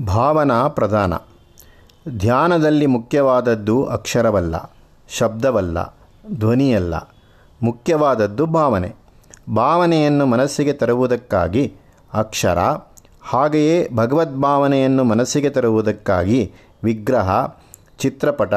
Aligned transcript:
ಭಾವನಾ 0.00 0.68
ಪ್ರಧಾನ. 0.68 1.14
ಧ್ಯಾನದಲ್ಲಿ 2.18 2.86
ಮುಖ್ಯವಾದದ್ದು 2.86 3.84
ಅಕ್ಷರವಲ್ಲ, 3.84 4.76
ಶಬ್ದವಲ್ಲ, 5.08 5.96
ಧ್ವನಿಯಲ್ಲ. 6.38 6.94
ಮುಖ್ಯವಾದದ್ದು 7.62 8.46
ಭಾವನೆ. 8.46 8.94
ಭಾವನೆಯನ್ನು 9.56 10.26
ಮನಸ್ಸಿಗೆ 10.26 10.72
ತರುವುದಕ್ಕಾಗಿ 10.72 11.74
ಅಕ್ಷರ, 12.14 12.58
ಹಾಗೆಯೇ 13.22 13.88
ಭಗವದ್ಭಾವನೆಯನ್ನು 13.94 15.04
ಮನಸ್ಸಿಗೆ 15.04 15.50
ತರುವುದಕ್ಕಾಗಿ 15.50 16.52
ವಿಗ್ರಹ, 16.84 17.46
ಚಿತ್ರಪಟ, 17.98 18.54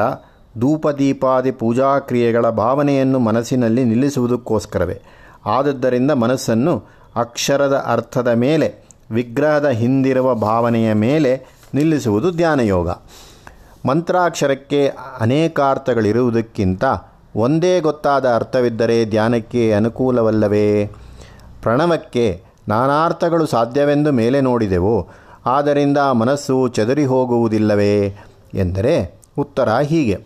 ಧೂಪದೀಪಾದಿ 0.58 1.50
ಪೂಜಾ 1.50 1.98
ಕ್ರಿಯೆಗಳ 1.98 2.50
ಭಾವನೆಯನ್ನು 2.50 3.18
ಮನಸ್ಸಿನಲ್ಲಿ 3.18 3.84
ನಿಲ್ಲಿಸುವುದಕ್ಕೋಸ್ಕರವೇ. 3.84 5.02
ಆದದ್ದರಿಂದ 5.46 6.10
ಮನಸ್ಸನ್ನು 6.10 6.84
ಅಕ್ಷರದ 7.16 7.84
ಅರ್ಥದ 7.86 8.28
ಮೇಲೆ 8.28 8.85
ವಿಗ್ರಹದ 9.10 9.68
ಹಿಂದಿರುವ 9.68 10.34
ಭಾವನೆಯ 10.34 10.92
ಮೇಲೆ 10.92 11.46
ನಿಲ್ಲಿಸುವುದು 11.74 12.30
ಧ್ಯಾನಯೋಗ. 12.30 12.90
ಮಂತ್ರಾಕ್ಷರಕ್ಕೆ 13.88 14.92
ಅನೇಕಾರ್ಥಗಳಿರುವುದಕ್ಕಿಂತ 15.20 16.84
ಒಂದೇ 17.36 17.80
ಗೊತ್ತಾದ 17.80 18.34
ಅರ್ಥವಿದ್ದರೆ 18.34 19.04
ಧ್ಯಾನಕ್ಕೆ 19.04 19.72
ಅನುಕೂಲವಲ್ಲವೇ? 19.72 20.86
ಪ್ರಣವಕ್ಕೆ 21.62 22.42
ನಾನಾರ್ಥಗಳು 22.68 23.46
ಸಾಧ್ಯವೆಂದು 23.46 24.12
ಮೇಲೆ 24.12 24.40
ನೋಡಿದೆವು. 24.40 25.08
ಆದ್ದರಿಂದ 25.46 25.98
ಮನಸ್ಸು 25.98 26.68
ಚದುರಿ 26.68 27.04
ಹೋಗುವುದಿಲ್ಲವೇ 27.04 28.16
ಎಂದರೆ 28.54 29.20
ಉತ್ತರ 29.38 29.78
ಹೀಗೆ. 29.78 30.24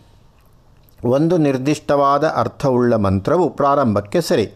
ಒಂದು 1.05 1.39
ನಿರ್ದಿಷ್ಟವಾದ 1.39 2.25
ಅರ್ಥವುಳ್ಳ 2.37 2.95
ಮಂತ್ರವು 2.95 3.51
ಪ್ರಾರಂಭಕ್ಕೆ 3.51 4.21
ಸರಿ. 4.21 4.53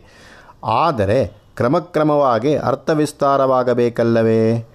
ಆದರೆ 0.65 1.44
ಕ್ರಮಕ್ರಮವಾಗಿ 1.57 2.57
ಅರ್ಥವಿಸ್ತಾರವಾಗಬೇಕಲ್ಲವೇ? 2.57 4.69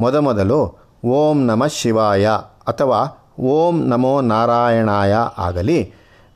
ಮೊದಮೊದಲು 0.00 0.78
ಓಂ 1.04 1.44
ನಮಃ 1.44 1.66
ಶಿವಾಯ 1.66 2.30
ಅಥವಾ 2.68 3.30
ಓಂ 3.40 3.88
ನಮೋ 3.88 4.20
ನಾರಾಯಣಾಯ 4.20 5.16
ಆಗಲಿ. 5.38 5.92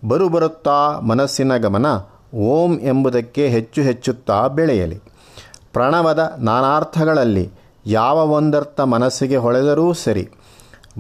ಬರುಬರುತ್ತಾ 0.09 1.01
ಮನಸ್ಸಿನ 1.01 1.57
ಗಮನ 1.57 1.87
ಓಂ 2.35 2.81
ಎಂಬುದಕ್ಕೆ 2.81 3.49
ಹೆಚ್ಚು 3.49 3.83
ಹೆಚ್ಚುತ್ತಾ 3.83 4.47
ಬೆಳೆಯಲಿ. 4.47 5.03
ಪ್ರಣವದ 5.73 6.37
ನಾನಾರ್ಥಗಳಲ್ಲಿ 6.39 7.51
ಯಾವ 7.87 8.31
ಒಂದರ್ಥ 8.31 8.81
ಮನಸ್ಸಿಗೆ 8.81 9.37
ಹೊಳೆದರೂ 9.37 9.93
ಸರಿ. 9.93 10.29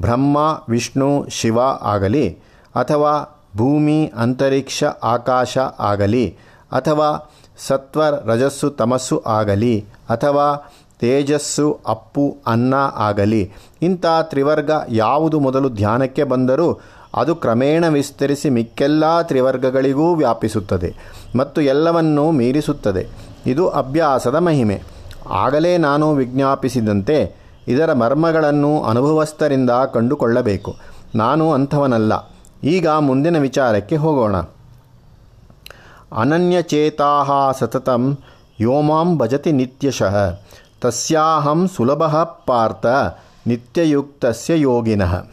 ಬ್ರಹ್ಮ, 0.01 0.62
ವಿಷ್ಣು, 0.69 1.27
ಶಿವ 1.28 1.61
ಆಗಲಿ 1.83 2.39
ಅಥವಾ 2.75 3.45
ಭೂಮಿ, 3.56 4.12
ಅಂತರಿಕ್ಷ, 4.17 4.84
ಆಕಾಶ 4.84 5.58
ಆಗಲಿ 5.78 6.36
ಅಥವಾ 6.73 7.30
ಸತ್ವ, 7.67 8.03
ರಜಸ್ಸು, 8.25 8.70
ತಮಸ್ಸು 8.70 9.23
ಆಗಲಿ 9.27 9.84
ಅಥವಾ 10.09 10.73
ತೇಜಸ್ಸು, 11.01 11.81
ಅಪ್ಪು, 11.89 12.37
ಅನ್ನ 12.47 12.75
ಆಗಲಿ. 12.95 13.53
ಇಂಥ 13.83 14.06
ತ್ರಿವರ್ಗ 14.23 14.70
ಯಾವುದು 14.89 15.41
ಮೊದಲು 15.41 15.69
ಧ್ಯಾನಕ್ಕೆ 15.69 16.25
ಬಂದರೂ 16.25 16.81
ಅದು 17.14 17.34
ಕ್ರಮೇಣ 17.34 17.89
ವಿಸ್ತರಿಸಿ 17.89 18.51
ಮಿಕ್ಕೆಲ್ಲ 18.51 19.23
ತ್ರಿವರ್ಗಗಳಿಗೂ 19.23 20.14
ವ್ಯಾಪಿಸುತ್ತದೆ 20.14 20.95
ಮತ್ತು 21.36 21.61
ಎಲ್ಲವನ್ನೂ 21.61 22.31
ಮೀರಿಸುತ್ತದೆ. 22.31 23.06
ಇದು 23.47 23.69
ಅಭ್ಯಾಸದ 23.69 24.34
ಮಹಿಮೆ. 24.34 24.83
ಆಗಲೇ 25.31 25.79
ನಾನು 25.79 26.14
ವಿಜ್ಞಾಪಿಸಿದಂತೆ 26.14 27.36
ಇದರ 27.69 27.92
ಮರ್ಮಗಳನ್ನು 27.92 28.83
ಅನುಭವಸ್ಥರಿಂದ 28.83 29.70
ಕಂಡುಕೊಳ್ಳಬೇಕು. 29.95 30.77
ನಾನು 31.14 31.53
ಅಂಥವನಲ್ಲ. 31.53 32.12
ಈಗ 32.64 32.89
ಮುಂದಿನ 32.89 33.39
ವಿಚಾರಕ್ಕೆ 33.39 33.97
ಹೋಗೋಣ. 33.97 34.36
ಅನನ್ಯಚೇತಾ 36.12 37.53
यो 37.70 38.17
ಯೋಮಾಂ 38.61 39.19
ಭಜತಿ 39.19 39.53
ನಿತ್ಯಶಃ. 39.53 40.41
ತಸ್ಯಾಹಂ 40.81 41.69
ಸುಲಭ 41.77 42.05
ಪಾರ್ಥ, 42.47 42.87
ನಿತ್ಯಯುಕ್ತಸ್ಯ 43.47 44.61
ಯೋಗಿನಃ. 44.61 45.25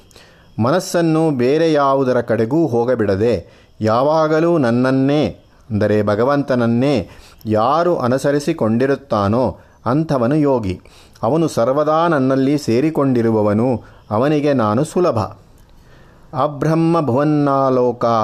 ಮನಸ್ಸನ್ನು 0.59 1.31
ಬೇರೆ 1.31 1.73
ಯಾವುದರ 1.73 2.21
ಕಡೆಗೂ 2.21 2.67
ಹೋಗಬಿಡದೆ 2.67 3.47
ಯಾವಾಗಲೂ 3.81 4.57
ನನ್ನನ್ನೇ, 4.57 5.39
ಅಂದರೆ 5.69 6.03
ಭಗವಂತನನ್ನೇ, 6.03 7.09
ಯಾರು 7.45 7.97
ಅನುಸರಿಸಿಕೊಂಡಿರುತ್ತಾನೋ 7.97 9.57
ಅಂಥವನು 9.85 10.35
ಯೋಗಿ. 10.35 10.81
ಅವನು 11.23 11.47
ಸರ್ವದಾ 11.47 12.07
ನನ್ನಲ್ಲಿ 12.07 12.57
ಸೇರಿಕೊಂಡಿರುವವನು, 12.57 13.83
ಅವನಿಗೆ 14.11 14.53
ನಾನು 14.53 14.83
ಸುಲಭ. 14.83 15.19
ಅಬ್ರಹ್ಮ 16.43 17.01
ಭುವನ್ನಾಲೋಕಾ 17.01 18.15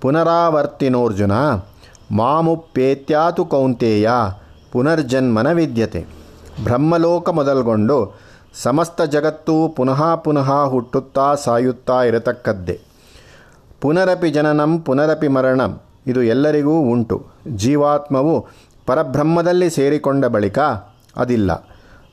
ಪುನರಾವರ್ತಿನೋರ್ಜುನ 0.00 1.32
ಮಾಮುಪ್ಪೇತ್ಯಾತು 2.10 3.44
ಕೌಂತೇಯ, 3.44 4.10
ಪುನರ್ಜನ್ಮನ 4.72 5.52
ವಿದ್ಯತೆ. 5.52 6.06
ಬ್ರಹ್ಮಲೋಕ 6.64 7.28
ಮೊದಲ್ಗೊಂಡು 7.28 8.18
ಸಮಸ್ತ 8.62 9.02
ಜಗತ್ತು 9.02 9.68
ಪುನಃ 9.68 10.14
ಪುನಃ 10.14 10.64
ಹುಟ್ಟುತ್ತಾ 10.64 11.34
ಸಾಯುತ್ತಾ 11.34 12.02
ಇರತಕ್ಕದ್ದೇ. 12.02 12.80
ಪುನರಪಿ 13.80 14.30
ಜನನಂ, 14.30 14.78
ಪುನರಪಿ 14.78 15.28
ಮರಣಂ, 15.28 15.80
ಇದು 16.06 16.22
ಎಲ್ಲರಿಗೂ 16.22 16.80
ಉಂಟು. 16.80 17.26
ಜೀವಾತ್ಮವು 17.56 18.46
ಪರಬ್ರಹ್ಮದಲ್ಲಿ 18.86 19.70
ಸೇರಿಕೊಂಡ 19.70 20.24
ಬಳಿಕ 20.24 20.58
ಅದಿಲ್ಲ. 21.16 21.50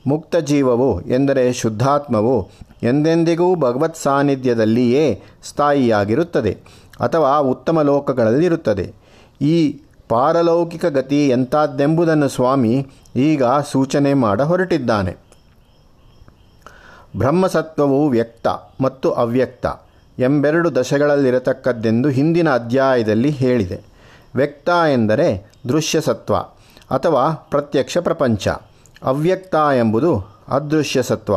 ಮುಕ್ತ 0.06 0.36
ಜೀವವು 0.36 1.00
ಎಂದರೆ 1.00 1.52
ಶುದ್ಧಾತ್ಮವು 1.52 2.50
ಎಂದೆಂದಿಗೂ 2.82 3.54
ಭಗವತ್ 3.54 3.96
ಸಾನ್ನಿಧ್ಯದಲ್ಲಿಯೇ 3.96 5.22
ಸ್ಥಾಯಿಯಾಗಿರುತ್ತದೆ. 5.48 6.58
ಅಥವಾ 7.00 7.38
ಉತ್ತಮ 7.38 7.82
ಲೋಕಗಳಲ್ಲಿರುತ್ತದೆ 7.82 8.94
ಈ 9.40 9.80
ಪಾರಲೌಕಿಕ 10.08 10.86
ಗತಿ 10.86 11.28
ಎಂಥದ್ದೆಂಬುದನ್ನು 11.28 12.28
ಸ್ವಾಮಿ 12.28 12.86
ಈಗ 13.16 13.42
ಸೂಚನೆ 13.72 14.14
ಮಾಡ 14.14 14.42
ಹೊರಟಿದ್ದಾನೆ. 14.42 15.16
ಬ್ರಹ್ಮಸತ್ವವು 17.16 18.08
ವ್ಯಕ್ತ 18.08 18.48
ಮತ್ತು 18.80 19.12
ಅವ್ಯಕ್ತ 19.12 19.66
ಎಂಬೆರಡು 20.18 20.76
ದಶಗಳಲ್ಲಿರತಕ್ಕದ್ದೆಂದು 20.76 22.08
ಹಿಂದಿನ 22.08 22.54
ಅಧ್ಯಾಯದಲ್ಲಿ 22.54 23.30
ಹೇಳಿದೆ. 23.30 23.80
ವ್ಯಕ್ತ 24.34 24.68
ಎಂದರೆ 24.92 25.52
ದೃಶ್ಯ 25.68 26.00
ಸತ್ವ 26.00 26.36
ಅಥವಾ 26.94 27.30
ಪ್ರತ್ಯಕ್ಷ 27.30 27.98
ಪ್ರಪಂಚ. 27.98 28.48
ಅವ್ಯಕ್ತ 29.02 29.54
ಎಂಬುದು 29.54 30.38
ಅದೃಶ್ಯಸತ್ವ 30.48 31.36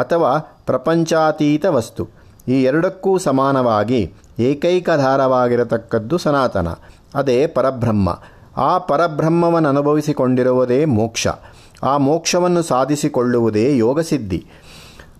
ಅಥವಾ 0.00 0.38
ಪ್ರಪಂಚಾತೀತ 0.66 1.66
ವಸ್ತು. 1.66 2.08
ಈ 2.48 2.62
ಎರಡಕ್ಕೂ 2.62 3.18
ಸಮಾನವಾಗಿ 3.18 4.14
ಏಕೈಕಧಾರವಾಗಿರತಕ್ಕದ್ದು 4.38 6.18
ಸನಾತನ. 6.18 6.68
ಅದೇ 7.14 7.46
ಪರಬ್ರಹ್ಮ. 7.46 8.20
ಆ 8.56 8.78
ಪರಬ್ರಹ್ಮವನ್ನು 8.78 9.68
ಅನುಭವಿಸಿಕೊಂಡಿರುವುದೇ 9.68 10.84
ಮೋಕ್ಷ. 10.84 11.26
ಆ 11.82 11.96
ಮೋಕ್ಷವನ್ನು 11.96 12.62
ಸಾಧಿಸಿಕೊಳ್ಳುವುದೇ 12.62 13.76
ಯೋಗಸಿದ್ಧಿ. 13.76 14.46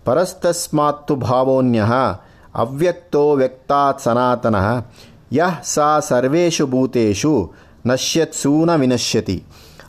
ಪರಸ್ತಸ್ಮಾತ್ತು 0.05 1.17
ಭಾವೋನ್ಯ 1.17 1.85
ಅವ್ಯಕ್ತೋ 2.55 3.33
ವ್ಯಕ್ತಾತ್ 3.33 4.01
ಸನಾತನ. 4.01 4.57
ಯಃ 5.33 5.63
ಸಾ 5.65 6.01
ಸರ್ವೇಷು 6.01 6.67
ಭೂತೇಷು 6.67 7.53
ನಶ್ಯತ್ಸೂನ 7.87 8.75
ವಿನಶ್ಯತಿ. 8.75 9.45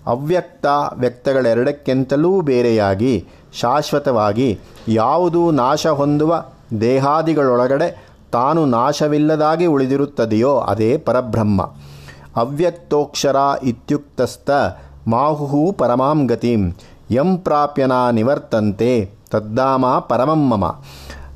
ಅವ್ಯಕ್ತ 0.06 0.66
ವ್ಯಕ್ತಗಳೆರಡಕ್ಕಿಂತಲೂ 0.94 2.42
ಬೇರೆಯಾಗಿ, 2.42 3.28
ಶಾಶ್ವತವಾಗಿ 3.54 4.60
ಯಾವುದೂ 4.88 5.52
ನಾಶ 5.52 5.88
ಹೊಂದುವ 5.88 6.46
ದೇಹಾದಿಗಳೊಳಗಡೆ 6.82 8.07
ತಾನು 8.32 8.66
ನಾಶವಿಲ್ಲದಾಗಿ 8.66 9.66
ಉಳಿದಿರುತ್ತದೆಯೋ 9.66 10.58
ಅದೇ 10.58 10.98
ಪರಬ್ರಹ್ಮ. 10.98 11.62
ಅವ್ಯಕ್ತೋಕ್ಷರ 12.36 13.36
ಇತ್ಯುಕ್ತಸ್ಥ 13.64 14.50
ಮಾಹು 15.08 15.76
ಪರಮಾಂ 15.78 16.28
ಗತಿಂ. 16.28 16.78
ಯಂ 17.12 17.38
ಪ್ರಾಪ್ಯನ 17.38 17.92
ನಿವರ್ತಂತೆ 18.12 19.10
ತದ್ದಾಮ 19.32 19.86
ಮಮ. 20.34 20.84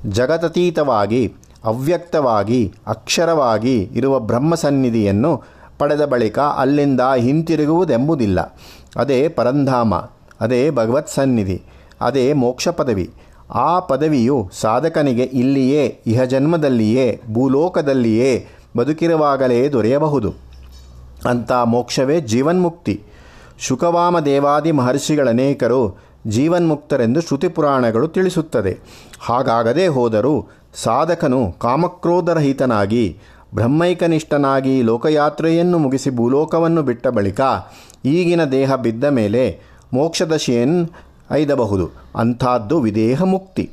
ಜಗತತೀತವಾಗಿ, 0.09 1.33
ಅವ್ಯಕ್ತವಾಗಿ, 1.65 2.73
ಅಕ್ಷರವಾಗಿ 2.87 3.81
ಇರುವ 3.81 4.19
ಬ್ರಹ್ಮಸನ್ನಿಧಿಯನ್ನು 4.19 5.43
ಪಡೆದ 5.79 6.05
ಬಳಿಕ 6.05 6.39
ಅಲ್ಲಿಂದ 6.39 7.01
ಹಿಂತಿರುಗುವುದೆಂಬುದಿಲ್ಲ. 7.17 8.57
ಅದೇ 8.95 9.27
ಪರಂಧಾಮ, 9.27 9.95
ಅದೇ 10.41 10.69
ಭಗವತ್ 10.69 11.09
ಸನ್ನಿಧಿ 11.09 11.63
ಅದೇ 12.01 12.33
ಮೋಕ್ಷ 12.33 12.67
ಪದವಿ 12.67 13.13
ಆ 13.53 13.79
ಪದವಿಯು 13.79 14.49
ಸಾಧಕನಿಗೆ 14.53 15.23
ಇಲ್ಲಿಯೇ 15.23 15.99
ಇಹಜನ್ಮದಲ್ಲಿಯೇ 16.07 17.21
ಭೂಲೋಕದಲ್ಲಿಯೇ 17.33 18.47
ಬದುಕಿರುವಾಗಲೇ 18.77 19.69
ದೊರೆಯಬಹುದು. 19.69 20.33
ಅಂತ 21.29 21.51
ಮೋಕ್ಷವೇ 21.51 22.21
ಜೀವನ್ಮುಕ್ತಿ. 22.21 23.03
ಶುಕವಾಮ 23.59 24.19
ದೇವಾದಿ 24.19 24.71
ಮಹರ್ಷಿಗಳನೇಕರು 24.71 25.97
ಜೀವನ್ಮುಕ್ತರೆಂದು 26.27 27.21
ಶ್ರುತಿ 27.21 27.47
ಪುರಾಣಗಳು 27.47 28.07
ತಿಳಿಸುತ್ತದೆ. 28.07 28.77
ಹಾಗಾಗದೇ 29.19 29.87
ಹೋದರೂ 29.87 30.47
ಸಾಧಕನು 30.75 31.51
ಕಾಮಕ್ರೋಧರಹಿತನಾಗಿ, 31.59 33.17
ಬ್ರಹ್ಮೈಕನಿಷ್ಠನಾಗಿ 33.55 34.81
ಲೋಕಯಾತ್ರೆಯನ್ನು 34.81 35.77
ಮುಗಿಸಿ 35.77 36.09
ಭೂಲೋಕವನ್ನು 36.09 36.83
ಬಿಟ್ಟ 36.83 37.07
ಬಳಿಕ 37.07 37.41
ಈಗಿನ 38.05 38.43
ದೇಹ 38.43 38.75
ಬಿದ್ದ 38.75 39.03
ಮೇಲೆ 39.03 39.59
ಮೋಕ್ಷದಶೆಯನ್ನು 39.93 41.10
ಐದಬಹುದು. 41.31 41.89
ಅಂಥದ್ದು 42.15 42.79
ವಿದೇಹ 42.79 43.23
ಮುಕ್ತಿ 43.23 43.71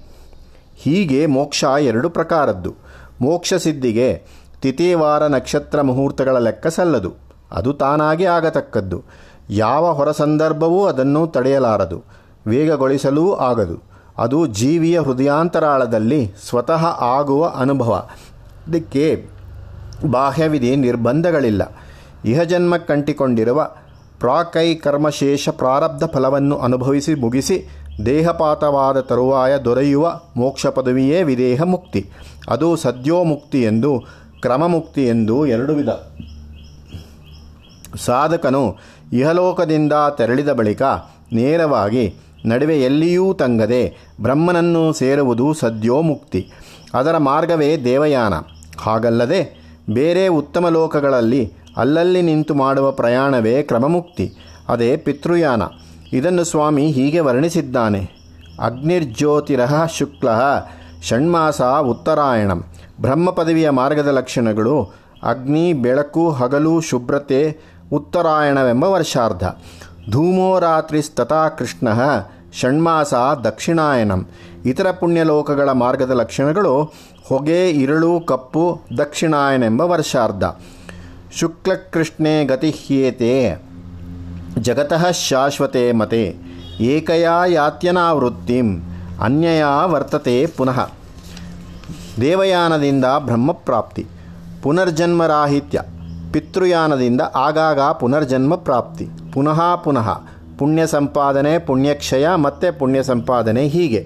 ಹೀಗೆ 0.77 1.27
ಮೋಕ್ಷ 1.27 1.65
ಎರಡು 1.81 2.11
ಪ್ರಕಾರದ್ದು. 2.11 2.75
ಮೋಕ್ಷ 3.21 3.55
ಸಿದ್ಧಿಗೆ 3.55 4.23
ತಿಥಿವಾರ 4.63 5.27
ನಕ್ಷತ್ರ 5.27 5.81
ಮುಹೂರ್ತಗಳ 5.81 6.39
ಲೆಕ್ಕ 6.39 6.67
ಸಲ್ಲದು. 6.67 7.15
ಅದು 7.53 7.73
ತಾನಾಗಿ 7.73 8.25
ಆಗತಕ್ಕದ್ದು. 8.25 9.03
ಯಾವ 9.51 9.93
ಹೊರ 9.93 10.13
ಸಂದರ್ಭವೂ 10.13 10.87
ಅದನ್ನು 10.87 11.27
ತಡೆಯಲಾರದು. 11.27 12.05
ವೇಗಗೊಳಿಸಲೂ 12.47 13.35
ಆಗದು. 13.35 13.83
ಅದು 14.19 14.47
ಜೀವಿಯ 14.47 15.01
ಹೃದಯಾಂತರಾಳದಲ್ಲಿ 15.01 16.33
ಸ್ವತಃ 16.49 16.85
ಆಗುವ 17.01 17.53
ಅನುಭವ. 17.57 18.09
ಇದಕ್ಕೆ 18.69 19.27
ಬಾಹ್ಯವಿಧಿ 20.11 20.77
ನಿರ್ಬಂಧಗಳಿಲ್ಲ. 20.77 21.63
ಇಹಜನ್ಮ 22.25 22.77
ಕಂಟಿಕೊಂಡಿರುವ 22.77 23.71
ಪ್ರಾಕೈ 24.21 24.75
ಕರ್ಮಶೇಷ 24.75 25.49
ಪ್ರಾರಬ್ಧ 25.49 26.05
ಫಲವನ್ನು 26.05 26.59
ಅನುಭವಿಸಿ 26.59 27.15
ಮುಗಿಸಿ 27.15 27.69
ದೇಹಪಾತವಾದ 28.07 29.01
ತರುವಾಯ 29.01 29.57
ದೊರೆಯುವ 29.57 30.21
ಮೋಕ್ಷ 30.37 30.67
ಪದವಿಯೇ 30.67 31.23
ವಿದೇಹ 31.23 31.63
ಮುಕ್ತಿ. 31.63 32.11
ಅದು 32.49 32.77
ಸದ್ಯೋ 32.77 33.25
ಮುಕ್ತಿ 33.25 33.63
ಎಂದು 33.63 34.05
ಕ್ರಮಮುಕ್ತಿ 34.41 35.07
ಎಂದು 35.07 35.47
ಎರಡು 35.47 35.73
ವಿಧ. 35.73 35.89
ಸಾಧಕನು 37.97 38.77
ಇಹಲೋಕದಿಂದ 39.13 39.93
ತೆರಳಿದ 40.19 40.53
ಬಳಿಕ 40.53 40.83
ನೇರವಾಗಿ 41.33 42.15
ನಡುವೆ 42.47 42.81
ಎಲ್ಲಿಯೂ 42.81 43.33
ತಂಗದೆ 43.33 43.97
ಬ್ರಹ್ಮನನ್ನು 44.23 44.93
ಸೇರುವುದು 44.93 45.55
ಸದ್ಯೋ 45.55 46.01
ಮುಕ್ತಿ. 46.01 46.51
ಅದರ 46.95 47.17
ಮಾರ್ಗವೇ 47.17 47.77
ದೇವಯಾನ. 47.77 48.35
ಹಾಗಲ್ಲದೆ 48.79 49.69
ಬೇರೆ 49.91 50.29
ಉತ್ತಮ 50.29 50.69
ಲೋಕಗಳಲ್ಲಿ 50.69 51.53
ಅಲ್ಲಲ್ಲಿ 51.79 52.23
ನಿಂತು 52.23 52.55
ಮಾಡುವ 52.55 52.91
ಪ್ರಯಾಣವೇ 52.91 53.63
ಕ್ರಮಮುಕ್ತಿ. 53.63 54.33
ಅದೇ 54.69 54.97
ಪಿತೃಯಾನ. 54.97 55.63
ಇದನ್ನು 56.13 56.45
ಸ್ವಾಮಿ 56.45 56.91
ಹೀಗೆ 56.91 57.21
ವರ್ಣಿಸಿದ್ದಾನೆ. 57.21 58.11
ಅಗ್ನಿರ್ಜ್ಯೋತಿರಃ 58.61 59.87
ಶುಕ್ಲ 59.87 60.29
ಷಣ್ಮಾಸ 61.03 61.61
ಉತ್ತರಾಯಣಂ. 61.63 62.65
ಬ್ರಹ್ಮ 63.01 63.31
ಪದವಿಯ 63.31 63.71
ಮಾರ್ಗದ 63.71 64.09
ಲಕ್ಷಣಗಳು 64.09 64.83
ಅಗ್ನಿ, 65.23 65.73
ಬೆಳಕು, 65.73 66.31
ಹಗಲು, 66.31 66.81
ಶುಭ್ರತೆ, 66.81 67.59
ಉತ್ತರಾಯಣವೆಂಬ 67.93 68.85
ವರ್ಷಾರ್ಧ. 68.85 69.45
ಧೂಮೋ 70.11 70.59
ರಾತ್ರಿಸ್ತಥಾ 70.59 71.49
ಕೃಷ್ಣ 71.49 71.89
ಷಣ್ಮಾಸ 72.61 73.15
ದಕ್ಷಿಣಾಯನಂ. 73.45 74.29
ಇತರ 74.65 74.91
ಪುಣ್ಯಲೋಕಗಳ 74.91 75.73
ಮಾರ್ಗದ 75.73 76.11
ಲಕ್ಷಣಗಳು 76.11 76.93
ಹೊಗೆ, 77.29 77.71
ಇರುಳು, 77.71 78.21
ಕಪ್ಪು, 78.21 78.81
ದಕ್ಷಿಣಾಯನೆಂಬ 78.99 79.81
ವರ್ಷಾರ್ಧ. 79.81 80.45
ಶುಕ್ಲಕೃಷ್ಣೆ 81.33 82.45
ಗತಿಹ್ಯೇತೆ, 82.45 83.33
ಜಗತಃ 84.59 85.11
ಶಾಶ್ವತೆ 85.11 85.93
ಮತೆ, 85.93 86.35
ಏಕಯಾ 86.81 87.47
ಯಾತ್ಯನಾವೃತ್ತಿಂ 87.47 88.69
ಅನ್ಯಯ 89.21 89.65
ವರ್ತತೆ 89.85 90.47
ಪುನಃ. 90.47 90.79
ದೇವಯಾನದಿಂದ 92.21 93.05
ಬ್ರಹ್ಮಪ್ರಾಪ್ತಿ, 93.19 94.07
ಪುನರ್ಜನ್ಮರಾಹಿತ್ಯ, 94.63 95.83
ಪಿತೃಯಾನದಿಂದ 96.33 97.21
ಆಗಾಗ 97.37 97.81
ಪುನರ್ಜನ್ಮ 97.81 98.55
ಪ್ರಾಪ್ತಿ 98.57 99.07
ಪುನಃ 99.33 99.75
ಪುನಃ 99.75 100.09
ಪುಣ್ಯ 100.59 100.87
ಸಂಪಾದನೆ 100.87 101.59
ಪುಣ್ಯಕ್ಷಯ, 101.59 102.29
ಮತ್ತೆ 102.35 102.71
ಪುಣ್ಯ 102.71 103.03
ಸಂಪಾದನೆ 103.03 103.67
ಹೀಗೆ. 103.67 104.03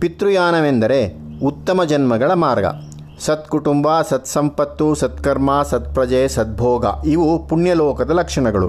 ಪಿತೃಯಾನವೆಂದರೆ 0.00 1.00
ಉತ್ತಮ 1.42 1.84
ಜನ್ಮಗಳ 1.84 2.32
ಮಾರ್ಗ. 2.32 2.64
ಸತ್ಕುಟುಂಬ, 3.24 3.88
ಸತ್ಸಂಪತ್ತು, 4.08 4.94
ಸತ್ಕರ್ಮ, 4.94 5.50
ಸತ್ಪ್ರಜೆ, 5.62 6.28
ಸದ್ಭೋಗ. 6.28 6.86
ಇವು 7.04 7.46
ಪುಣ್ಯಲೋಕದ 7.46 8.10
ಲಕ್ಷಣಗಳು. 8.10 8.68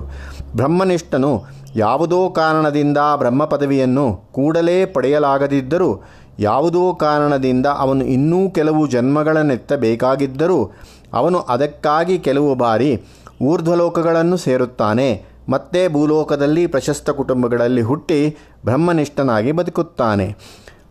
ಬ್ರಹ್ಮನಿಷ್ಠನು 0.55 1.44
ಯಾವುದೋ 1.75 2.29
ಕಾರಣದಿಂದ 2.29 2.97
ಬ್ರಹ್ಮ 3.15 3.45
ಪದವಿಯನ್ನು 3.45 4.29
ಕೂಡಲೇ 4.31 4.85
ಪಡೆಯಲಾಗದಿದ್ದರೂ, 4.85 6.03
ಯಾವುದೋ 6.39 6.94
ಕಾರಣದಿಂದ 6.94 7.65
ಅವನು 7.65 8.05
ಇನ್ನೂ 8.05 8.50
ಕೆಲವು 8.50 8.88
ಜನ್ಮಗಳನ್ನೆತ್ತಬೇಕಾಗಿದ್ದರೂ 8.88 10.71
ಅವನು 11.13 11.39
ಅದಕ್ಕಾಗಿ 11.39 12.19
ಕೆಲವು 12.19 12.55
ಬಾರಿ 12.55 12.91
ಊರ್ಧ್ವಲೋಕಗಳನ್ನು 13.41 14.38
ಸೇರುತ್ತಾನೆ. 14.38 15.25
ಮತ್ತೆ 15.50 15.88
ಭೂಲೋಕದಲ್ಲಿ 15.88 16.67
ಪ್ರಶಸ್ತ 16.67 17.09
ಕುಟುಂಬಗಳಲ್ಲಿ 17.09 17.81
ಹುಟ್ಟಿ 17.81 18.19
ಬ್ರಹ್ಮನಿಷ್ಠನಾಗಿ 18.65 19.51
ಬದುಕುತ್ತಾನೆ. 19.51 20.35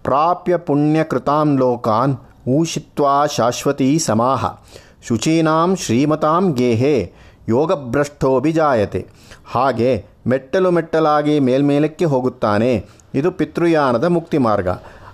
ಪ್ರಾಪ್ಯ 0.04 0.56
ಪುಣ್ಯಕೃತಾಂ 0.56 1.58
ಲೋಕಾನ್ 1.58 2.16
ಊಷಿತ್ವಾ 2.48 3.26
ಶಾಶ್ವತೀ 3.26 3.98
ಸಮಾಹ. 3.98 4.58
ಶುಚೀನಾಂ 5.08 5.76
ಶ್ರೀಮತಾಂ 5.76 6.52
ಗೇಹೆ. 6.52 7.12
ಯೋಗಭ್ರಷ್ಟೋಭಿಜಾಯತೆ. 7.48 9.06
ಹಾಗೆ 9.50 10.04
ಮೆಟ್ಟಲು 10.26 10.70
ಮೆಟ್ಟಲಾಗಿ 10.70 11.40
ಮೇಲ್ಮೇಲಕ್ಕೆ 11.40 12.04
ಹೋಗುತ್ತಾನೆ. 12.04 12.86
ಇದು 13.14 13.30
ಪಿತೃಯಾನದ 13.30 14.04
ಮುಕ್ತಿ 14.04 14.38
ಮಾರ್ಗ 14.38 14.68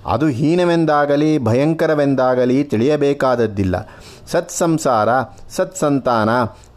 ಅದು 0.07 0.27
ಹೀನವೆಂದಾಗಲಿ, 0.27 1.39
ಭಯಂಕರವೆಂದಾಗಲಿ 1.39 2.65
ತಿಳಿಯಬೇಕಾದದ್ದಿಲ್ಲ. 2.65 3.91
ಸತ್ಸಂಸಾರ, 4.27 5.09
ಸತ್ಸಂತಾನ, 5.51 6.29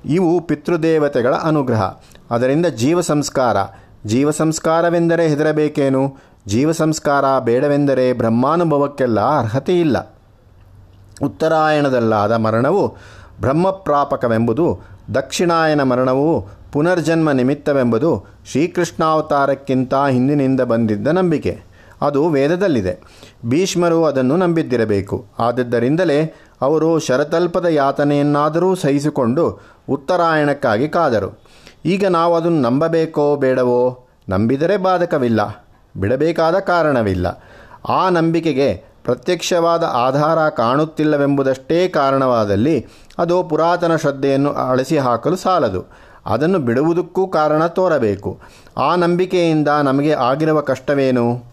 ಇವು 0.05 0.41
ಪಿತೃದೇವತೆಗಳ 0.41 1.35
ಅನುಗ್ರಹ. 1.35 1.93
ಅದರಿಂದ 2.31 2.65
ಜೀವ 2.65 3.01
ಸಂಸ್ಕಾರ 3.01 3.57
ಜೀವ 4.05 4.31
ಸಂಸ್ಕಾರವೆಂದರೆ 4.31 5.27
ಹೆದರಬೇಕೇನು? 5.27 6.17
ಜೀವ 6.47 6.71
ಸಂಸ್ಕಾರ 6.71 7.39
ಬೇಡವೆಂದರೆ 7.39 8.13
ಬ್ರಹ್ಮಾನುಭವಕ್ಕೆಲ್ಲ 8.13 9.39
ಅರ್ಹತೆ 9.39 9.79
ಇಲ್ಲ 9.79 10.20
ಉತ್ತರಾಯಣದಲ್ಲಾದ 11.21 12.31
ಮರಣವು 12.31 12.97
ಬ್ರಹ್ಮಪ್ರಾಪಕವೆಂಬುದು, 13.41 14.79
ದಕ್ಷಿಣಾಯನ 15.15 15.83
ಮರಣವು 15.83 16.47
ಪುನರ್ಜನ್ಮ 16.71 17.31
ನಿಮಿತ್ತವೆಂಬುದು 17.31 18.25
ಶ್ರೀಕೃಷ್ಣಾವತಾರಕ್ಕಿಂತ 18.51 19.93
ಹಿಂದಿನಿಂದ 20.09 20.61
ಬಂದಿದ್ದ 20.61 21.07
ನಂಬಿಕೆ. 21.07 21.61
ಅದು 22.01 22.29
ವೇದದಲ್ಲಿದೆ. 22.29 23.01
ಭೀಷ್ಮರು 23.45 24.05
ಅದನ್ನು 24.05 24.37
ನಂಬಿದ್ದಿರಬೇಕು. 24.37 25.25
ಆದದ್ದರಿಂದಲೇ 25.39 26.33
ಅವರು 26.61 26.99
ಶರತಲ್ಪದ 26.99 27.65
ಯಾತನೆಯನ್ನಾದರೂ 27.65 28.75
ಸಹಿಸಿಕೊಂಡು 28.75 29.59
ಉತ್ತರಾಯಣಕ್ಕಾಗಿ 29.89 30.89
ಕಾದರು. 30.89 31.43
ಈಗ 31.85 32.07
ನಾವು 32.07 32.35
ಅದನ್ನು 32.35 32.61
ನಂಬಬೇಕೋ 32.61 33.35
ಬೇಡವೋ? 33.35 34.07
ನಂಬಿದರೆ 34.29 34.77
ಬಾಧಕವಿಲ್ಲ. 34.77 35.65
ಬಿಡಬೇಕಾದ 35.97 36.59
ಕಾರಣವಿಲ್ಲ. 36.59 37.43
ಆ 37.89 38.09
ನಂಬಿಕೆಗೆ 38.09 38.90
ಪ್ರತ್ಯಕ್ಷವಾದ 39.03 39.83
ಆಧಾರ 39.83 40.49
ಕಾಣುತ್ತಿಲ್ಲವೆಂಬುದಷ್ಟೇ 40.49 41.87
ಕಾರಣವಾದಲ್ಲಿ 41.87 42.85
ಅದು 43.17 43.43
ಪುರಾತನ 43.43 43.95
ಶ್ರದ್ಧೆಯನ್ನು 43.95 44.53
ಅಳಿಸಿ 44.53 44.97
ಹಾಕಲು 44.97 45.35
ಸಾಲದು. 45.35 45.85
ಅದನ್ನು 46.25 46.59
ಬಿಡುವುದಕ್ಕೂ 46.59 47.27
ಕಾರಣ 47.27 47.65
ತೋರಬೇಕು. 47.65 48.39
ಆ 48.77 48.95
ನಂಬಿಕೆಯಿಂದ 48.95 49.67
ನಮಗೆ 49.67 50.13
ಆಗಿರುವ 50.13 50.61
ಕಷ್ಟವೇನು? 50.61 51.43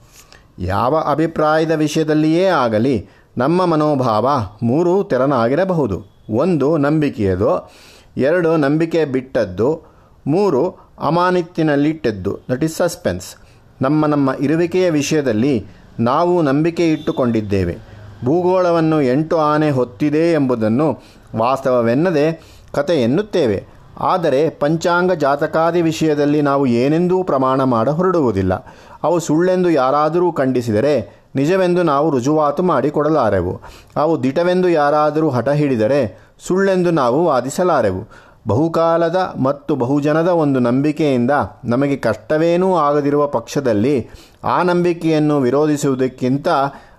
ಯಾವ 0.59 1.05
ಅಭಿಪ್ರಾಯದ 1.07 1.71
ವಿಷಯದಲ್ಲಿಯೇ 1.71 2.45
ಆಗಲಿ 2.45 3.09
ನಮ್ಮ 3.39 3.67
ಮನೋಭಾವ 3.67 4.29
ಮೂರು 4.63 5.05
ತೆರನಾಗಿರಬಹುದು. 5.05 6.05
ಒಂದು, 6.31 6.77
ನಂಬಿಕೆಯದು. 6.77 7.73
ಎರಡು, 8.17 8.57
ನಂಬಿಕೆ 8.57 9.05
ಬಿಟ್ಟದ್ದು. 9.05 9.99
ಮೂರು 10.27 10.89
ಅಮಾನಿತ್ತಿನಲ್ಲಿಟ್ಟದ್ದು 11.01 12.39
ದಟ್ 12.51 12.65
ಇಸ್ 12.65 12.77
ಸಸ್ಪೆನ್ಸ್ 12.77 13.37
ನಮ್ಮ 13.83 14.07
ನಮ್ಮ 14.07 14.31
ಇರುವಿಕೆಯ 14.41 14.91
ವಿಷಯದಲ್ಲಿ 14.91 15.67
ನಾವು 16.01 16.43
ನಂಬಿಕೆ 16.43 16.93
ಇಟ್ಟುಕೊಂಡಿದ್ದೇವೆ 16.93 17.79
ಭೂಗೋಳವನ್ನು 18.25 19.03
ಎಂಟು 19.03 19.39
ಆನೆ 19.39 19.71
ಹೊತ್ತಿದೆ 19.71 20.33
ಎಂಬುದನ್ನು 20.33 21.03
ವಾಸ್ತವವೆನ್ನದೆ 21.37 22.59
ಕತೆ 22.75 23.03
ಎನ್ನುತ್ತೇವೆ. 23.03 23.65
ಆದರೆ 24.01 24.51
ಪಂಚಾಂಗ 24.51 25.13
ಜಾತಕಾದಿ 25.13 25.83
ವಿಷಯದಲ್ಲಿ 25.83 26.43
ನಾವು 26.43 26.67
ಏನೆಂದೂ 26.67 27.23
ಪ್ರಮಾಣ 27.23 27.63
ಮಾಡ 27.63 27.89
ಹೊರಡುವುದಿಲ್ಲ. 27.89 28.55
ಅವು 29.03 29.21
ಸುಳ್ಳೆಂದು 29.21 29.71
ಯಾರಾದರೂ 29.71 30.33
ಖಂಡಿಸಿದರೆ 30.33 31.25
ನಿಜವೆಂದು 31.35 31.83
ನಾವು 31.83 32.11
ರುಜುವಾತು 32.11 32.63
ಮಾಡಿಕೊಡಲಾರೆವು. 32.63 33.61
ಅವು 33.97 34.23
ದಿಟವೆಂದು 34.23 34.69
ಯಾರಾದರೂ 34.69 35.29
ಹಠ 35.29 35.49
ಹಿಡಿದರೆ 35.49 36.31
ಸುಳ್ಳೆಂದು 36.47 36.91
ನಾವು 36.91 37.25
ವಾದಿಸಲಾರೆವು. 37.25 38.09
ಬಹುಕಾಲದ 38.49 39.35
ಮತ್ತು 39.43 39.77
ಬಹುಜನದ 39.77 40.29
ಒಂದು 40.29 40.59
ನಂಬಿಕೆಯಿಂದ 40.61 41.31
ನಮಗೆ 41.65 41.97
ಕಷ್ಟವೇನೂ 41.97 42.77
ಆಗದಿರುವ 42.77 43.27
ಪಕ್ಷದಲ್ಲಿ 43.27 44.09
ಆ 44.45 44.63
ನಂಬಿಕೆಯನ್ನು 44.63 45.41
ವಿರೋಧಿಸುವುದಕ್ಕಿಂತ 45.41 46.49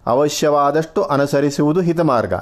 ಅವಶ್ಯವಾದಷ್ಟು 0.07 1.03
ಅನುಸರಿಸುವುದು 1.03 1.81
ಹಿತಮಾರ್ಗ. 1.81 2.33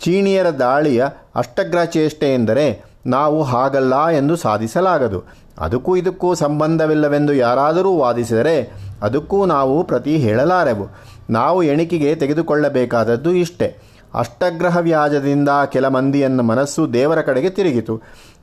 ಚೀಣಿಯರ 0.00 0.50
ದಾಳಿಯ 0.50 1.04
ಅಷ್ಟಗ್ರ 1.34 1.84
ಚೇಷ್ಟೆ 1.84 2.34
ಎಂದರೆ 2.34 2.84
ನಾವು 3.06 3.42
ಹಾಗಲ್ಲ 3.42 4.08
ಎಂದು 4.08 4.36
ಸಾಧಿಸಲಾಗದು. 4.36 5.22
ಅದಕ್ಕೂ 5.58 5.96
ಇದಕ್ಕೂ 5.96 6.34
ಸಂಬಂಧವಿಲ್ಲವೆಂದು 6.34 7.32
ಯಾರಾದರೂ 7.34 7.92
ವಾದಿಸಿದರೆ 7.96 8.72
ಅದಕ್ಕೂ 9.02 9.46
ನಾವು 9.46 9.84
ಪ್ರತಿ 9.84 10.16
ಹೇಳಲಾರೆವು. 10.16 10.86
ನಾವು 11.30 11.62
ಎಣಿಕೆಗೆ 11.62 12.14
ತೆಗೆದುಕೊಳ್ಳಬೇಕಾದದ್ದು 12.14 13.32
ಇಷ್ಟೇ. 13.32 13.76
ಅಷ್ಟಗ್ರಹ 14.14 14.76
ವ್ಯಾಜದಿಂದ 14.76 15.48
ಕೆಲ 15.72 15.88
ಮಂದಿಯನ್ನು 15.88 16.42
ಮನಸ್ಸು 16.42 16.92
ದೇವರ 16.92 17.20
ಕಡೆಗೆ 17.20 17.50
ತಿರುಗಿತು. 17.50 18.02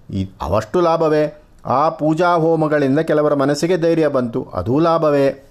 ಈ 0.09 0.29
ಅವಷ್ಟು 0.41 0.81
ಲಾಭವೇ? 0.81 1.43
ಆ 1.65 1.89
ಪೂಜಾ 1.89 2.27
ಹೋಮಗಳಿಂದ 2.27 2.99
ಕೆಲವರ 2.99 3.33
ಮನಸ್ಸಿಗೆ 3.33 3.77
ಧೈರ್ಯ 3.77 4.07
ಬಂತು. 4.07 4.47
ಅದೂ 4.53 4.79
ಲಾಭವೇ? 4.79 5.45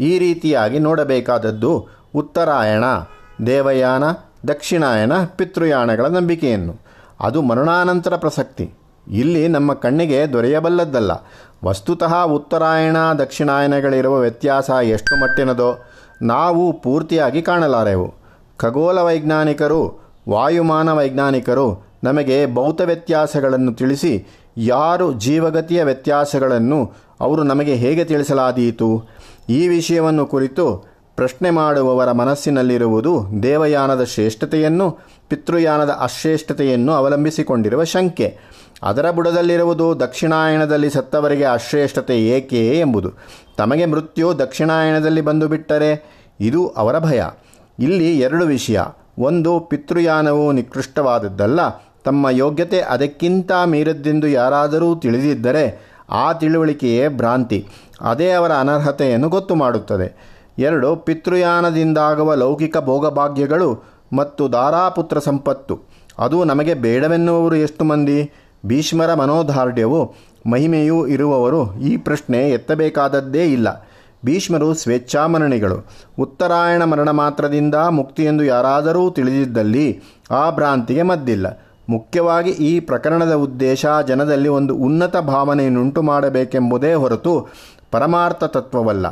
ಈ 0.00 0.18
ರೀತಿಯಾಗಿ 0.18 0.78
ನೋಡಬೇಕಾದದ್ದು 0.78 1.88
ಉತ್ತರಾಯಣ, 2.14 2.84
ದೇವಯಾನ, 3.46 4.04
ದಕ್ಷಿಣಾಯನ 4.48 5.12
ಪಿತೃಯಾನಗಳ 5.36 6.06
ನಂಬಿಕೆಯನ್ನು. 6.06 6.76
ಅದು 7.20 7.42
ಮರಣಾನಂತರ 7.42 8.16
ಪ್ರಸಕ್ತಿ. 8.16 8.74
ಇಲ್ಲಿ 9.08 9.48
ನಮ್ಮ 9.48 9.74
ಕಣ್ಣಿಗೆ 9.74 10.32
ದೊರೆಯಬಲ್ಲದ್ದಲ್ಲ. 10.32 11.10
ವಸ್ತುತಃ 11.64 12.24
ಉತ್ತರಾಯಣ, 12.24 12.96
ದಕ್ಷಿಣಾಯನಗಳಿರುವ 13.18 14.18
ವ್ಯತ್ಯಾಸ 14.18 14.70
ಎಷ್ಟು 14.70 15.20
ಮಟ್ಟಿನದೋ 15.20 15.84
ನಾವು 16.22 16.72
ಪೂರ್ತಿಯಾಗಿ 16.72 17.42
ಕಾಣಲಾರೆವು. 17.42 18.14
ಖಗೋಲ 18.56 18.98
ವೈಜ್ಞಾನಿಕರು, 18.98 20.00
ವಾಯುಮಾನ 20.28 20.92
ವೈಜ್ಞಾನಿಕರು 20.92 21.87
ನಮಗೆ 22.04 22.54
ಭೌತ 22.54 22.80
ವ್ಯತ್ಯಾಸಗಳನ್ನು 22.80 23.72
ತಿಳಿಸಿ 23.72 24.26
ಯಾರು 24.56 25.12
ಜೀವಗತಿಯ 25.12 25.84
ವ್ಯತ್ಯಾಸಗಳನ್ನು 25.84 26.92
ಅವರು 27.20 27.42
ನಮಗೆ 27.42 27.74
ಹೇಗೆ 27.74 28.04
ತಿಳಿಸಲಾದೀತು? 28.04 29.08
ಈ 29.48 29.68
ವಿಷಯವನ್ನು 29.68 30.26
ಕುರಿತು 30.26 30.98
ಪ್ರಶ್ನೆ 31.16 31.50
ಮಾಡುವವರ 31.50 32.12
ಮನಸ್ಸಿನಲ್ಲಿರುವುದು 32.12 33.42
ದೇವಯಾನದ 33.42 34.04
ಶ್ರೇಷ್ಠತೆಯನ್ನು, 34.04 34.98
ಪಿತೃಯಾನದ 35.28 35.96
ಅಶ್ರೇಷ್ಠತೆಯನ್ನು 36.00 36.92
ಅವಲಂಬಿಸಿಕೊಂಡಿರುವ 36.92 37.84
ಶಂಕೆ. 37.84 38.38
ಅದರ 38.82 39.10
ಬುಡದಲ್ಲಿರುವುದು 39.10 40.00
ದಕ್ಷಿಣಾಯಣದಲ್ಲಿ 40.00 40.90
ಸತ್ತವರಿಗೆ 40.90 41.44
ಅಶ್ರೇಷ್ಠತೆ 41.44 42.20
ಏಕೆ 42.22 42.80
ಎಂಬುದು. 42.80 43.10
ತಮಗೆ 43.56 43.86
ಮೃತ್ಯು 43.86 44.38
ದಕ್ಷಿಣಾಯಣದಲ್ಲಿ 44.38 45.20
ಬಂದು 45.20 45.48
ಬಿಟ್ಟರೆ 45.48 46.04
ಇದು 46.40 46.68
ಅವರ 46.68 46.98
ಭಯ. 46.98 47.22
ಇಲ್ಲಿ 47.78 48.18
ಎರಡು 48.18 48.46
ವಿಷಯ. 48.46 48.80
ಒಂದು, 49.18 49.60
ಪಿತೃಯಾನವು 49.60 50.52
ನಿಕೃಷ್ಟವಾದದ್ದಲ್ಲ. 50.52 51.60
ತಮ್ಮ 52.08 52.28
ಯೋಗ್ಯತೆ 52.28 52.80
ಅದಕ್ಕಿಂತ 52.80 53.52
ಮೀರದ್ದೆಂದು 53.66 54.28
ಯಾರಾದರೂ 54.28 54.94
ತಿಳಿದಿದ್ದರೆ 54.94 55.64
ಆ 56.10 56.32
ತಿಳುವಳಿಕೆಯೇ 56.32 57.08
ಭ್ರಾಂತಿ. 57.08 57.66
ಅದೇ 58.00 58.30
ಅವರ 58.30 58.52
ಅನರ್ಹತೆಯನ್ನು 58.52 59.28
ಗೊತ್ತು 59.28 59.54
ಮಾಡುತ್ತದೆ. 59.54 60.38
ಎರಡು, 60.58 60.96
ಪಿತೃಯಾನದಿಂದಾಗುವ 60.96 62.34
ಲೌಕಿಕ 62.34 62.78
ಭೋಗಭಾಗ್ಯಗಳು 62.78 63.82
ಮತ್ತು 64.12 64.52
ದಾರಾಪುತ್ರ 64.52 65.18
ಸಂಪತ್ತು. 65.18 65.80
ಅದು 66.18 66.44
ನಮಗೆ 66.44 66.74
ಬೇಡವೆನ್ನುವರು 66.74 67.56
ಎಷ್ಟು 67.56 67.84
ಮಂದಿ? 67.84 68.32
ಭೀಷ್ಮರ 68.66 69.14
ಮನೋಧಾರ್ಢ್ಯವು 69.14 70.14
ಮಹಿಮೆಯೂ 70.50 71.06
ಇರುವವರು 71.06 71.74
ಈ 71.74 71.96
ಪ್ರಶ್ನೆ 71.96 72.50
ಎತ್ತಬೇಕಾದದ್ದೇ 72.50 73.44
ಇಲ್ಲ. 73.44 73.88
ಭೀಷ್ಮರು 74.24 74.74
ಸ್ವೇಚ್ಛಾಮರಣಿಗಳು. 74.74 75.86
ಉತ್ತರಾಯಣ 76.18 76.84
ಮರಣ 76.84 77.10
ಮಾತ್ರದಿಂದ 77.10 77.74
ಮುಕ್ತಿಯೆಂದು 77.74 78.44
ಯಾರಾದರೂ 78.44 79.10
ತಿಳಿದಿದ್ದಲ್ಲಿ 79.10 80.00
ಆ 80.30 80.50
ಭ್ರಾಂತಿಗೆ 80.50 81.02
ಮದ್ದಿಲ್ಲ. 81.02 81.67
ಮುಖ್ಯವಾಗಿ 81.88 82.50
ಈ 82.50 82.80
ಪ್ರಕರಣದ 82.80 83.34
ಉದ್ದೇಶ 83.34 83.86
ಜನದಲ್ಲಿ 84.06 84.48
ಒಂದು 84.48 84.76
ಉನ್ನತ 84.76 85.16
ಭಾವನೆಯನ್ನುಂಟು 85.16 86.02
ಮಾಡಬೇಕೆಂಬುದೇ 86.02 86.94
ಹೊರತು 86.94 87.48
ಪರಮಾರ್ಥ 87.90 88.44
ತತ್ವವಲ್ಲ. 88.44 89.06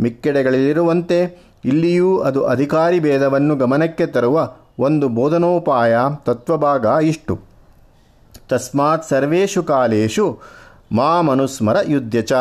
ಮಿಕ್ಕೆಡೆಗಳಲ್ಲಿರುವಂತೆ 0.00 1.52
ಇಲ್ಲಿಯೂ 1.64 2.18
ಅದು 2.18 2.44
ಅಧಿಕಾರಿ 2.44 3.00
ಭೇದವನ್ನು 3.00 3.56
ಗಮನಕ್ಕೆ 3.56 4.06
ತರುವ 4.06 4.52
ಒಂದು 4.78 5.08
ಬೋಧನೋಪಾಯ 5.08 5.96
ತತ್ವಭಾಗ 6.24 6.86
ಇಷ್ಟು. 7.02 7.38
ತಸ್ಮಾತ್ 8.48 9.08
ಸರ್ವೇಷು 9.08 9.62
ಕಾಲೇಶು 9.62 10.38
ಮಾಮನುಸ್ಮರ 10.92 11.76
ಯುದ್ಧ 11.86 12.16
ಚ 12.16 12.32